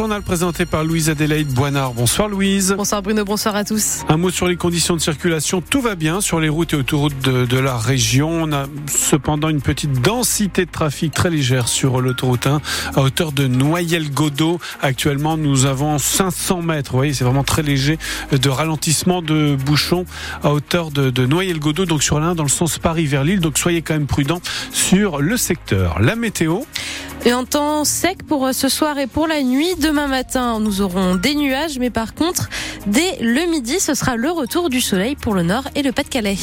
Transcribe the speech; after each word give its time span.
journal 0.00 0.22
présenté 0.22 0.64
par 0.64 0.82
Louise 0.82 1.10
Adélaïde 1.10 1.52
Boinard. 1.52 1.92
Bonsoir 1.92 2.26
Louise. 2.26 2.72
Bonsoir 2.74 3.02
Bruno, 3.02 3.22
bonsoir 3.22 3.54
à 3.54 3.64
tous. 3.64 3.98
Un 4.08 4.16
mot 4.16 4.30
sur 4.30 4.48
les 4.48 4.56
conditions 4.56 4.96
de 4.96 4.98
circulation. 4.98 5.60
Tout 5.60 5.82
va 5.82 5.94
bien 5.94 6.22
sur 6.22 6.40
les 6.40 6.48
routes 6.48 6.72
et 6.72 6.76
autoroutes 6.76 7.20
de, 7.20 7.44
de 7.44 7.58
la 7.58 7.76
région. 7.76 8.30
On 8.30 8.50
a 8.50 8.64
cependant 8.86 9.50
une 9.50 9.60
petite 9.60 10.00
densité 10.00 10.64
de 10.64 10.70
trafic 10.70 11.12
très 11.12 11.28
légère 11.28 11.68
sur 11.68 12.00
l'autoroute 12.00 12.46
1 12.46 12.62
à 12.94 13.00
hauteur 13.02 13.32
de 13.32 13.46
Noyelles-Godot. 13.46 14.58
Actuellement, 14.80 15.36
nous 15.36 15.66
avons 15.66 15.98
500 15.98 16.62
mètres. 16.62 16.92
Vous 16.92 16.96
voyez, 16.96 17.12
c'est 17.12 17.24
vraiment 17.24 17.44
très 17.44 17.62
léger 17.62 17.98
de 18.32 18.48
ralentissement 18.48 19.20
de 19.20 19.54
bouchons 19.54 20.06
à 20.42 20.50
hauteur 20.50 20.92
de, 20.92 21.10
de 21.10 21.26
Noyelles-Godot. 21.26 21.84
Donc 21.84 22.02
sur 22.02 22.20
l'un 22.20 22.34
dans 22.34 22.44
le 22.44 22.48
sens 22.48 22.78
Paris 22.78 23.04
vers 23.04 23.22
Lille. 23.22 23.40
Donc 23.40 23.58
soyez 23.58 23.82
quand 23.82 23.92
même 23.92 24.06
prudents 24.06 24.40
sur 24.72 25.20
le 25.20 25.36
secteur. 25.36 26.00
La 26.00 26.16
météo. 26.16 26.60
Et 27.26 27.34
en 27.34 27.44
temps 27.44 27.84
sec 27.84 28.22
pour 28.26 28.48
ce 28.54 28.68
soir 28.68 28.98
et 28.98 29.06
pour 29.06 29.26
la 29.26 29.42
nuit. 29.42 29.74
Demain 29.78 30.06
matin, 30.06 30.58
nous 30.58 30.80
aurons 30.80 31.16
des 31.16 31.34
nuages, 31.34 31.78
mais 31.78 31.90
par 31.90 32.14
contre, 32.14 32.48
dès 32.86 33.18
le 33.20 33.50
midi, 33.50 33.78
ce 33.78 33.94
sera 33.94 34.16
le 34.16 34.30
retour 34.30 34.70
du 34.70 34.80
soleil 34.80 35.16
pour 35.16 35.34
le 35.34 35.42
nord 35.42 35.64
et 35.74 35.82
le 35.82 35.92
Pas-de-Calais. 35.92 36.38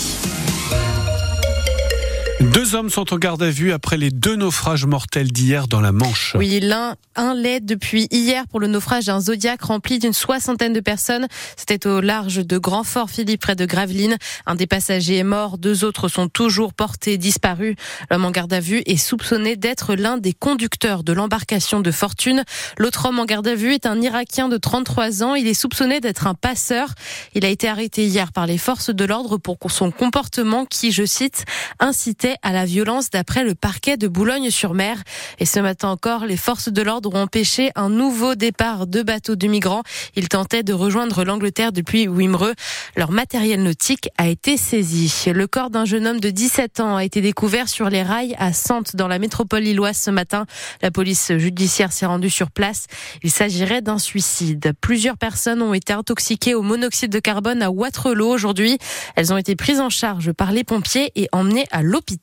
Deux 2.40 2.76
hommes 2.76 2.92
sont 2.92 3.16
en 3.16 3.18
garde 3.18 3.42
à 3.42 3.50
vue 3.50 3.72
après 3.72 3.98
les 3.98 4.12
deux 4.12 4.36
naufrages 4.36 4.86
mortels 4.86 5.32
d'hier 5.32 5.68
dans 5.68 5.82
la 5.82 5.92
Manche. 5.92 6.36
Oui, 6.38 6.60
l'un, 6.60 6.96
un 7.16 7.34
l'aide 7.34 7.66
depuis 7.66 8.08
hier 8.12 8.48
pour 8.48 8.60
le 8.60 8.68
naufrage 8.68 9.06
d'un 9.06 9.20
Zodiac 9.20 9.60
rempli 9.64 9.98
d'une 9.98 10.14
soixantaine 10.14 10.72
de 10.72 10.80
personnes. 10.80 11.26
C'était 11.56 11.88
au 11.88 12.00
large 12.00 12.46
de 12.46 12.58
Grand-Fort 12.60 13.10
Philippe 13.10 13.42
près 13.42 13.56
de 13.56 13.66
Gravelines. 13.66 14.18
Un 14.46 14.54
des 14.54 14.68
passagers 14.68 15.18
est 15.18 15.24
mort, 15.24 15.58
deux 15.58 15.84
autres 15.84 16.10
sont 16.10 16.30
toujours 16.30 16.76
portés 16.76 17.18
disparus. 17.18 17.76
L'homme 18.12 18.26
en 18.26 18.32
garde 18.32 18.54
à 18.54 18.60
vue 18.60 18.84
est 18.86 18.98
soupçonné 18.98 19.56
d'être 19.56 19.96
l'un 19.96 20.18
des 20.18 20.34
conducteurs 20.34 21.04
de 21.04 21.14
l'embarcation 21.14 21.80
de 21.80 21.90
fortune. 21.90 22.44
L'autre 22.78 23.08
homme 23.08 23.20
en 23.20 23.26
garde 23.26 23.48
à 23.48 23.56
vue 23.56 23.74
est 23.74 23.88
un 23.88 24.00
Irakien 24.00 24.48
de 24.48 24.58
33 24.58 25.24
ans. 25.24 25.34
Il 25.34 25.48
est 25.48 25.56
soupçonné 25.56 26.02
d'être 26.02 26.28
un 26.28 26.36
passeur. 26.36 26.90
Il 27.34 27.46
a 27.46 27.50
été 27.50 27.68
arrêté 27.68 28.06
hier 28.06 28.32
par 28.32 28.46
les 28.46 28.60
forces 28.60 28.92
de 28.92 29.06
l'ordre 29.06 29.38
pour 29.38 29.58
son 29.72 29.90
comportement 29.90 30.66
qui, 30.66 30.92
je 30.92 31.04
cite, 31.04 31.46
incitait 31.80 32.27
à 32.42 32.52
la 32.52 32.66
violence 32.66 33.10
d'après 33.10 33.44
le 33.44 33.56
parquet 33.56 33.98
de 33.98 34.08
Boulogne-sur-Mer. 34.08 35.04
Et 35.40 35.46
ce 35.46 35.60
matin 35.60 35.90
encore, 35.90 36.26
les 36.26 36.38
forces 36.38 36.70
de 36.70 36.82
l'ordre 36.82 37.14
ont 37.14 37.22
empêché 37.22 37.72
un 37.76 37.90
nouveau 37.90 38.36
départ 38.36 38.88
de 38.88 39.02
bateaux 39.02 39.36
de 39.36 39.48
migrants. 39.48 39.84
Ils 40.16 40.30
tentaient 40.30 40.64
de 40.64 40.74
rejoindre 40.74 41.24
l'Angleterre 41.24 41.72
depuis 41.72 42.08
Wimereux. 42.08 42.54
Leur 42.96 43.12
matériel 43.12 43.64
nautique 43.64 44.10
a 44.18 44.28
été 44.28 44.58
saisi. 44.58 45.26
Le 45.28 45.48
corps 45.48 45.70
d'un 45.70 45.86
jeune 45.86 46.08
homme 46.08 46.20
de 46.20 46.30
17 46.30 46.80
ans 46.80 46.96
a 46.96 47.04
été 47.04 47.22
découvert 47.22 47.70
sur 47.70 47.90
les 47.90 48.04
rails 48.04 48.36
à 48.40 48.54
Sante 48.54 48.96
dans 48.96 49.08
la 49.08 49.20
métropole 49.20 49.64
lilloise 49.64 49.98
ce 49.98 50.12
matin. 50.12 50.46
La 50.82 50.92
police 50.92 51.32
judiciaire 51.38 51.92
s'est 51.92 52.06
rendue 52.06 52.30
sur 52.30 52.52
place. 52.52 52.88
Il 53.24 53.32
s'agirait 53.32 53.82
d'un 53.82 54.00
suicide. 54.00 54.74
Plusieurs 54.82 55.18
personnes 55.18 55.62
ont 55.62 55.74
été 55.74 55.94
intoxiquées 55.94 56.56
au 56.56 56.62
monoxyde 56.62 57.12
de 57.12 57.20
carbone 57.20 57.62
à 57.62 57.72
Waterloo 57.72 58.28
aujourd'hui. 58.28 58.78
Elles 59.16 59.34
ont 59.34 59.38
été 59.38 59.56
prises 59.56 59.80
en 59.80 59.90
charge 59.90 60.32
par 60.32 60.52
les 60.52 60.64
pompiers 60.64 61.12
et 61.16 61.28
emmenées 61.32 61.66
à 61.72 61.82
l'hôpital. 61.82 62.17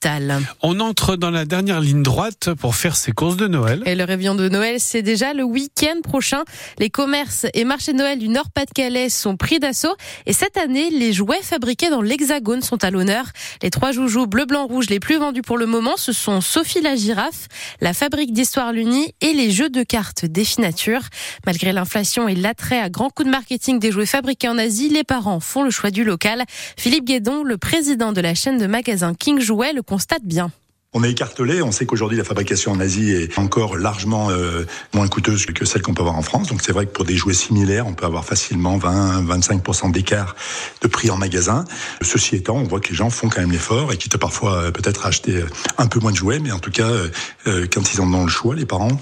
On 0.63 0.81
entre 0.81 1.17
dans 1.17 1.31
la 1.31 1.45
dernière 1.45 1.81
ligne 1.81 2.03
droite 2.03 2.51
pour 2.55 2.75
faire 2.75 2.97
ses 2.97 3.13
courses 3.13 3.37
de 3.37 3.47
Noël. 3.47 3.83
Et 3.87 3.95
le 3.95 4.05
réveillon 4.05 4.35
de 4.35 4.49
Noël, 4.49 4.77
c'est 4.79 5.03
déjà 5.03 5.33
le 5.33 5.43
week-end 5.43 6.01
prochain. 6.03 6.45
Les 6.79 6.91
commerces 6.91 7.47
et 7.55 7.65
marchés 7.65 7.93
de 7.93 7.99
Noël 7.99 8.19
du 8.19 8.29
Nord-Pas-de-Calais 8.29 9.09
sont 9.09 9.37
pris 9.37 9.59
d'assaut. 9.59 9.95
Et 10.27 10.33
cette 10.33 10.57
année, 10.57 10.91
les 10.91 11.13
jouets 11.13 11.43
fabriqués 11.43 11.91
dans 11.91 12.03
l'Hexagone 12.03 12.63
sont 12.63 12.83
à 12.85 12.91
l'honneur. 12.91 13.27
Les 13.63 13.71
trois 13.71 13.93
joujoux 13.93 14.27
bleu, 14.27 14.47
blanc, 14.47 14.67
rouge 14.67 14.89
les 14.91 15.01
plus 15.01 15.17
vendus 15.17 15.43
pour 15.43 15.59
le 15.59 15.67
moment, 15.67 15.97
ce 15.97 16.13
sont 16.13 16.41
Sophie 16.41 16.81
la 16.81 16.97
girafe, 16.97 17.49
la 17.81 17.95
fabrique 17.95 18.33
d'histoire 18.33 18.73
l'Uni 18.73 19.15
et 19.21 19.33
les 19.33 19.51
jeux 19.51 19.71
de 19.71 19.83
cartes 19.83 20.25
Défi 20.25 20.61
Nature. 20.61 21.03
Malgré 21.47 21.73
l'inflation 21.73 22.29
et 22.29 22.35
l'attrait 22.35 22.81
à 22.81 22.91
grands 22.91 23.11
coups 23.11 23.27
de 23.27 23.31
marketing 23.31 23.79
des 23.79 23.91
jouets 23.91 24.07
fabriqués 24.07 24.49
en 24.49 24.59
Asie, 24.59 24.89
les 24.89 25.05
parents 25.05 25.41
font 25.41 25.63
le 25.63 25.71
choix 25.71 25.91
du 25.91 26.05
local. 26.05 26.45
Philippe 26.77 27.05
Guédon, 27.05 27.45
le 27.45 27.57
président 27.57 28.13
de 28.13 28.21
la 28.21 28.35
chaîne 28.35 28.59
de 28.59 28.67
magasins 28.67 29.15
King 29.15 29.41
Jouet, 29.41 29.73
le 29.73 29.83
constate 29.85 30.25
bien. 30.25 30.51
On 30.97 31.03
est 31.03 31.11
écartelé. 31.11 31.61
On 31.61 31.73
sait 31.73 31.87
qu'aujourd'hui, 31.87 32.17
la 32.17 32.23
fabrication 32.23 32.71
en 32.71 32.79
Asie 32.79 33.11
est 33.11 33.37
encore 33.37 33.77
largement 33.77 34.31
euh, 34.31 34.65
moins 34.95 35.09
coûteuse 35.09 35.45
que 35.47 35.65
celle 35.65 35.83
qu'on 35.83 35.93
peut 35.93 36.03
avoir 36.03 36.17
en 36.17 36.23
France. 36.23 36.47
Donc, 36.49 36.63
c'est 36.63 36.71
vrai 36.71 36.87
que 36.87 36.93
pour 36.93 37.05
des 37.05 37.17
jouets 37.17 37.35
similaires, 37.35 37.89
on 37.89 37.95
peut 37.95 38.07
avoir 38.07 38.25
facilement 38.25 38.79
20-25% 38.79 39.91
d'écart 39.91 40.37
de 40.83 40.87
prix 40.87 41.11
en 41.11 41.17
magasin. 41.17 41.65
Ceci 42.01 42.37
étant, 42.37 42.59
on 42.59 42.63
voit 42.63 42.79
que 42.79 42.91
les 42.91 42.95
gens 42.95 43.11
font 43.11 43.29
quand 43.29 43.41
même 43.41 43.51
l'effort 43.51 43.93
et 43.93 43.97
quitte 43.97 44.17
parfois 44.19 44.55
euh, 44.55 44.71
peut-être 44.71 45.05
à 45.05 45.09
acheter 45.09 45.43
un 45.79 45.87
peu 45.89 45.99
moins 45.99 46.13
de 46.13 46.17
jouets, 46.17 46.39
mais 46.39 46.53
en 46.53 46.61
tout 46.61 46.71
cas, 46.71 46.89
euh, 46.89 47.67
quand 47.73 47.93
ils 47.93 48.01
en 48.01 48.15
ont 48.15 48.23
le 48.23 48.31
choix, 48.31 48.55
les 48.55 48.67
parents 48.67 48.97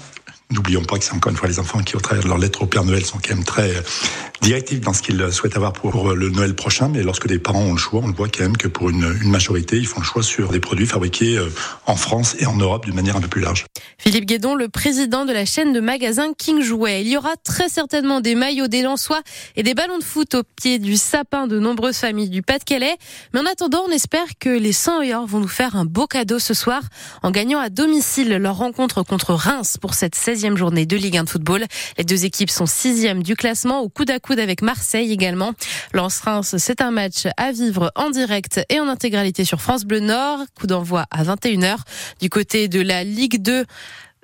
N'oublions 0.53 0.83
pas 0.83 0.97
que 0.97 1.03
c'est 1.03 1.13
encore 1.13 1.31
une 1.31 1.37
fois 1.37 1.47
les 1.47 1.59
enfants 1.59 1.79
qui, 1.79 1.95
au 1.95 1.99
travers 1.99 2.23
de 2.23 2.29
leur 2.29 2.37
lettre 2.37 2.61
au 2.61 2.65
Père 2.65 2.83
Noël, 2.83 3.03
sont 3.05 3.17
quand 3.17 3.35
même 3.35 3.43
très 3.43 3.71
directifs 4.41 4.81
dans 4.81 4.93
ce 4.93 5.01
qu'ils 5.01 5.31
souhaitent 5.31 5.55
avoir 5.55 5.73
pour 5.73 6.13
le 6.13 6.29
Noël 6.29 6.55
prochain. 6.55 6.89
Mais 6.89 7.03
lorsque 7.03 7.29
les 7.29 7.39
parents 7.39 7.63
ont 7.63 7.73
le 7.73 7.77
choix, 7.77 8.01
on 8.03 8.07
le 8.07 8.13
voit 8.13 8.27
quand 8.27 8.43
même 8.43 8.57
que 8.57 8.67
pour 8.67 8.89
une, 8.89 9.17
une 9.21 9.29
majorité, 9.29 9.77
ils 9.77 9.87
font 9.87 9.99
le 9.99 10.05
choix 10.05 10.23
sur 10.23 10.51
des 10.51 10.59
produits 10.59 10.85
fabriqués 10.85 11.39
en 11.85 11.95
France 11.95 12.35
et 12.39 12.45
en 12.45 12.55
Europe 12.55 12.85
d'une 12.85 12.95
manière 12.95 13.15
un 13.15 13.21
peu 13.21 13.27
plus 13.27 13.41
large. 13.41 13.65
Philippe 13.97 14.25
Guédon, 14.25 14.55
le 14.55 14.67
président 14.69 15.25
de 15.25 15.31
la 15.31 15.45
chaîne 15.45 15.73
de 15.73 15.79
magasins 15.79 16.33
King 16.37 16.61
Jouet. 16.61 17.01
Il 17.01 17.07
y 17.07 17.17
aura 17.17 17.35
très 17.43 17.69
certainement 17.69 18.21
des 18.21 18.35
maillots, 18.35 18.67
des 18.67 18.81
lançois 18.81 19.21
et 19.55 19.63
des 19.63 19.73
ballons 19.73 19.97
de 19.97 20.03
foot 20.03 20.35
au 20.35 20.43
pied 20.43 20.77
du 20.77 20.97
sapin 20.97 21.47
de 21.47 21.59
nombreuses 21.59 21.97
familles 21.97 22.29
du 22.29 22.41
Pas-de-Calais. 22.41 22.97
Mais 23.33 23.39
en 23.39 23.45
attendant, 23.45 23.83
on 23.87 23.91
espère 23.91 24.25
que 24.39 24.49
les 24.49 24.73
100 24.73 24.93
vont 25.25 25.39
nous 25.39 25.47
faire 25.47 25.75
un 25.75 25.85
beau 25.85 26.05
cadeau 26.05 26.39
ce 26.39 26.53
soir 26.53 26.81
en 27.21 27.31
gagnant 27.31 27.59
à 27.59 27.69
domicile 27.69 28.35
leur 28.35 28.57
rencontre 28.57 29.03
contre 29.03 29.33
Reims 29.33 29.77
pour 29.79 29.93
cette 29.93 30.15
16e 30.15 30.42
journée 30.57 30.85
de 30.85 30.97
Ligue 30.97 31.17
1 31.17 31.23
de 31.23 31.29
football. 31.29 31.65
Les 31.97 32.03
deux 32.03 32.25
équipes 32.25 32.49
sont 32.49 32.65
6e 32.65 33.23
du 33.23 33.35
classement 33.35 33.79
au 33.79 33.89
coude 33.89 34.11
à 34.11 34.19
coude 34.19 34.39
avec 34.39 34.61
Marseille 34.61 35.11
également. 35.11 35.53
Lens-Reims, 35.93 36.55
c'est 36.57 36.81
un 36.81 36.91
match 36.91 37.27
à 37.37 37.51
vivre 37.51 37.91
en 37.95 38.09
direct 38.09 38.61
et 38.69 38.79
en 38.79 38.87
intégralité 38.87 39.45
sur 39.45 39.61
France 39.61 39.85
Bleu 39.85 40.01
Nord. 40.01 40.39
Coup 40.59 40.67
d'envoi 40.67 41.05
à 41.11 41.23
21h. 41.23 41.77
Du 42.19 42.29
côté 42.29 42.67
de 42.67 42.81
la 42.81 43.03
Ligue 43.03 43.41
2, 43.41 43.65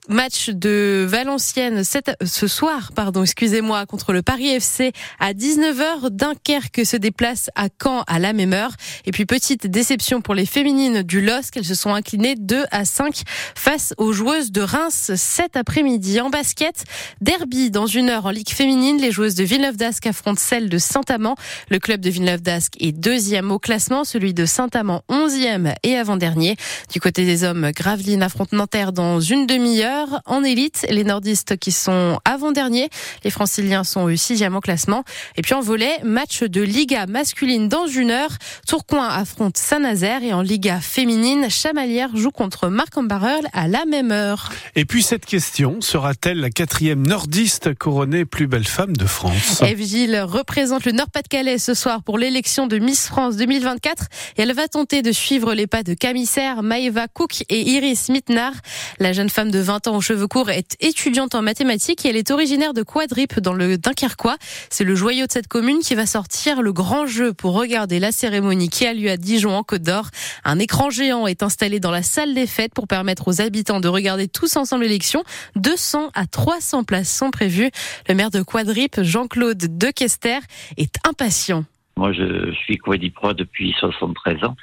Match 0.10 0.50
de 0.50 1.06
Valenciennes 1.08 1.84
ce 1.84 2.48
soir, 2.48 2.94
pardon, 2.96 3.22
excusez-moi, 3.22 3.86
contre 3.86 4.12
le 4.12 4.24
Paris 4.24 4.48
FC 4.48 4.92
à 5.20 5.34
19h. 5.34 6.10
Dunkerque 6.10 6.84
se 6.84 6.98
déplace 6.98 7.52
à 7.54 7.68
Caen 7.82 8.04
à 8.08 8.18
la 8.18 8.34
même 8.34 8.54
heure. 8.54 8.72
Et 9.06 9.12
puis 9.12 9.28
petite 9.28 9.68
déception 9.68 10.22
pour 10.22 10.34
les 10.34 10.48
féminines 10.48 11.04
du 11.04 11.22
LOSC, 11.22 11.58
elles 11.58 11.66
se 11.66 11.76
sont 11.76 11.94
inclinées 11.94 12.34
2 12.36 12.64
à 12.72 12.86
5 12.86 13.22
face 13.54 13.94
aux 14.00 14.12
joueuses 14.12 14.52
de 14.52 14.62
Reims 14.62 15.12
cet 15.16 15.56
après-midi. 15.56 16.20
En 16.22 16.32
basket, 16.32 16.86
derby 17.22 17.70
dans 17.70 17.86
une 17.86 18.10
heure 18.10 18.26
en 18.26 18.32
Ligue 18.32 18.50
féminine, 18.50 19.00
les 19.00 19.12
joueuses 19.12 19.36
de 19.36 19.44
Villeneuve 19.44 19.78
d'Ascq 19.78 20.08
affrontent 20.08 20.42
celles 20.42 20.70
de 20.70 20.80
Saint-Amand. 20.80 21.36
Le 21.70 21.78
club 21.78 22.02
de 22.02 22.10
Villeneuve 22.10 22.42
d'Ascq 22.42 22.74
est 22.80 22.94
deuxième 22.94 23.52
au 23.52 23.60
classement, 23.60 24.04
celui 24.04 24.34
de 24.34 24.48
Saint-Amand 24.48 25.04
onzième 25.08 25.76
et 25.84 25.98
avant-dernier. 25.98 26.56
Du 26.92 27.00
côté 27.00 27.26
des 27.26 27.44
hommes, 27.44 27.70
Gravelines 27.76 28.24
affronte 28.24 28.54
Nanterre 28.54 28.92
dans 28.92 29.20
une 29.20 29.46
demi-heure. 29.46 29.99
En 30.26 30.44
élite, 30.44 30.86
les 30.90 31.04
nordistes 31.04 31.58
qui 31.58 31.72
sont 31.72 32.20
avant-derniers. 32.26 32.90
Les 33.24 33.30
franciliens 33.30 33.84
sont 33.84 34.08
eux 34.08 34.16
sixième 34.16 34.56
au 34.56 34.62
classement. 34.62 35.04
Et 35.36 35.42
puis 35.42 35.54
en 35.54 35.62
volet, 35.62 36.00
match 36.04 36.44
de 36.44 36.62
Liga 36.62 37.06
masculine 37.08 37.68
dans 37.68 37.88
une 37.88 38.12
heure. 38.12 38.32
Tourcoing 38.68 39.08
affronte 39.08 39.58
Saint-Nazaire 39.58 40.24
et 40.24 40.34
en 40.34 40.42
Liga 40.42 40.80
féminine, 40.80 41.50
Chamalières 41.50 42.16
joue 42.16 42.32
contre 42.32 42.70
marc 42.70 42.98
en 42.98 43.08
à 43.54 43.68
la 43.68 43.86
même 43.86 44.12
heure. 44.12 44.52
Et 44.76 44.86
puis 44.86 45.04
cette 45.04 45.26
question, 45.26 45.82
sera-t-elle 45.82 46.40
la 46.40 46.50
quatrième 46.50 47.06
nordiste 47.06 47.78
couronnée 47.78 48.26
plus 48.26 48.48
belle 48.48 48.68
femme 48.68 48.96
de 48.96 49.06
France? 49.06 49.62
Eve 49.62 49.82
Gilles 49.84 50.22
représente 50.22 50.86
le 50.86 50.92
Nord-Pas-de-Calais 50.92 51.58
ce 51.58 51.74
soir 51.74 52.04
pour 52.04 52.18
l'élection 52.18 52.68
de 52.68 52.78
Miss 52.78 53.08
France 53.08 53.36
2024 53.36 54.06
et 54.38 54.44
elle 54.44 54.54
va 54.54 54.68
tenter 54.68 55.02
de 55.02 55.12
suivre 55.12 55.54
les 55.54 55.68
pas 55.68 55.84
de 55.84 55.94
Camille 55.94 56.28
Maëva 56.62 57.08
Cook 57.08 57.44
et 57.50 57.62
Iris 57.62 58.10
Mitnar. 58.10 58.54
La 59.00 59.14
jeune 59.14 59.30
femme 59.30 59.52
de 59.52 59.60
20 59.60 59.88
ans 59.88 59.89
ans, 59.90 59.98
aux 59.98 60.02
cheveux 60.02 60.28
courts, 60.28 60.50
est 60.50 60.76
étudiante 60.80 61.36
en 61.36 61.42
mathématiques 61.42 62.06
et 62.06 62.10
elle 62.10 62.16
est 62.16 62.32
originaire 62.32 62.74
de 62.74 62.84
Quadrip 62.84 63.40
dans 63.40 63.54
le 63.54 63.78
Dunkerquois. 63.78 64.38
C'est 64.70 64.84
le 64.84 64.96
joyau 64.96 65.26
de 65.26 65.32
cette 65.32 65.48
commune 65.48 65.80
qui 65.80 65.96
va 65.96 66.06
sortir 66.06 66.62
le 66.62 66.72
grand 66.72 67.06
jeu 67.06 67.34
pour 67.34 67.54
regarder 67.54 68.00
la 68.00 68.12
cérémonie 68.12 68.70
qui 68.70 68.86
a 68.86 68.94
lieu 68.94 69.10
à 69.10 69.18
Dijon 69.18 69.56
en 69.56 69.64
Côte 69.64 69.82
d'Or. 69.82 70.10
Un 70.46 70.60
écran 70.60 70.90
géant 70.90 71.28
est 71.28 71.44
installé 71.44 71.80
dans 71.80 71.92
la 71.92 72.04
salle 72.04 72.34
des 72.34 72.48
fêtes 72.48 72.74
pour 72.74 72.88
permettre 72.88 73.28
aux 73.28 73.42
habitants 73.42 73.80
de 73.80 73.88
regarder 73.88 74.28
tous 74.28 74.56
ensemble 74.56 74.84
l'élection. 74.84 75.24
200 75.56 76.12
à 76.14 76.26
300 76.26 76.84
places 76.84 77.12
sont 77.12 77.32
prévues. 77.32 77.72
Le 78.08 78.16
maire 78.16 78.32
de 78.32 78.42
Quadrip, 78.42 79.02
Jean-Claude 79.02 79.78
Dequester, 79.78 80.40
est 80.78 80.96
impatient. 81.08 81.66
Moi, 82.00 82.14
je 82.14 82.54
suis 82.54 82.78
Quadipro 82.78 83.34
depuis 83.34 83.76
73 83.78 84.46
ans. 84.46 84.56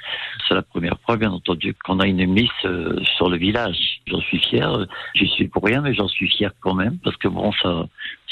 C'est 0.47 0.55
la 0.55 0.63
première 0.63 0.97
fois, 1.05 1.17
bien 1.17 1.29
entendu, 1.29 1.75
qu'on 1.85 1.99
a 1.99 2.07
une 2.07 2.25
Miss 2.25 2.49
euh, 2.65 2.99
sur 3.15 3.29
le 3.29 3.37
village. 3.37 3.77
J'en 4.07 4.21
suis 4.21 4.39
fier. 4.39 4.87
J'y 5.13 5.27
suis 5.27 5.47
pour 5.47 5.63
rien, 5.63 5.81
mais 5.81 5.93
j'en 5.93 6.07
suis 6.07 6.27
fier 6.27 6.49
quand 6.61 6.73
même, 6.73 6.97
parce 7.03 7.15
que 7.17 7.27
bon, 7.27 7.51
ça, 7.61 7.85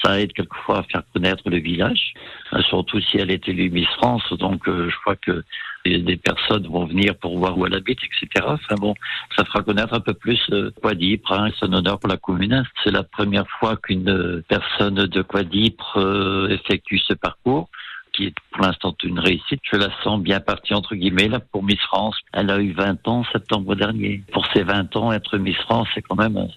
ça 0.04 0.20
aide 0.20 0.34
quelquefois 0.34 0.80
à 0.80 0.84
faire 0.84 1.04
connaître 1.14 1.48
le 1.48 1.58
village, 1.58 2.16
euh, 2.54 2.64
surtout 2.64 3.00
si 3.00 3.20
elle 3.20 3.30
est 3.30 3.48
élue 3.48 3.70
Miss 3.70 3.88
France. 3.98 4.24
Donc, 4.40 4.68
euh, 4.68 4.90
je 4.90 4.96
crois 5.02 5.16
que 5.18 5.44
des 5.86 6.18
personnes 6.18 6.66
vont 6.66 6.86
venir 6.86 7.16
pour 7.16 7.38
voir 7.38 7.56
où 7.60 7.68
elle 7.68 7.76
habite, 7.76 8.00
etc. 8.00 8.44
Enfin 8.44 8.74
bon, 8.80 8.96
ça 9.38 9.46
fera 9.46 9.62
connaître 9.62 9.94
un 9.94 10.00
peu 10.00 10.16
plus 10.16 10.42
Quadipre. 10.82 11.32
Hein, 11.32 11.52
c'est 11.60 11.68
un 11.68 11.74
honneur 11.74 12.00
pour 12.00 12.10
la 12.10 12.18
commune. 12.18 12.64
C'est 12.84 12.90
la 12.90 13.04
première 13.04 13.48
fois 13.60 13.76
qu'une 13.78 14.42
personne 14.48 14.96
de 14.96 15.22
Quadipre 15.22 16.48
effectue 16.50 16.98
ce 16.98 17.14
parcours 17.14 17.70
qui 18.16 18.26
est 18.26 18.34
pour 18.52 18.64
l'instant 18.64 18.96
une 19.04 19.20
réussite. 19.20 19.60
Je 19.72 19.78
la 19.78 19.90
sens 20.04 20.22
bien 20.22 20.40
partie, 20.40 20.74
entre 20.74 20.96
guillemets, 20.96 21.28
là, 21.28 21.40
pour 21.40 21.64
Miss 21.64 21.80
France. 21.82 22.16
Elle 22.34 22.50
a 22.50 22.60
eu 22.60 22.72
20 22.72 23.08
ans 23.08 23.24
septembre 23.32 23.76
dernier. 23.76 24.24
Pour 24.32 24.46
ses 24.54 24.64
20 24.64 24.96
ans, 24.96 25.12
être 25.12 25.38
Miss 25.38 25.58
France, 25.58 25.88
c'est 25.94 26.02
quand 26.02 26.16
même 26.16 26.38
un 26.38 26.48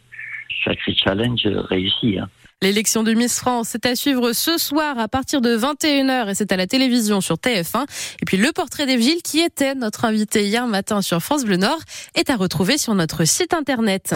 sacré 0.64 0.94
challenge 0.94 1.46
réussi. 1.46 2.18
Hein. 2.18 2.28
L'élection 2.60 3.04
de 3.04 3.12
Miss 3.12 3.38
France 3.38 3.76
est 3.76 3.86
à 3.86 3.94
suivre 3.94 4.32
ce 4.32 4.58
soir 4.58 4.98
à 4.98 5.06
partir 5.06 5.40
de 5.40 5.56
21h 5.56 6.28
et 6.28 6.34
c'est 6.34 6.50
à 6.50 6.56
la 6.56 6.66
télévision 6.66 7.20
sur 7.20 7.36
TF1. 7.36 7.84
Et 8.20 8.24
puis 8.26 8.36
le 8.36 8.50
portrait 8.50 8.84
des 8.84 8.98
qui 9.22 9.38
était 9.38 9.76
notre 9.76 10.04
invité 10.04 10.44
hier 10.44 10.66
matin 10.66 11.00
sur 11.00 11.20
France 11.20 11.44
Bleu 11.44 11.56
Nord 11.56 11.78
est 12.16 12.30
à 12.30 12.36
retrouver 12.36 12.76
sur 12.76 12.96
notre 12.96 13.24
site 13.24 13.54
internet. 13.54 14.06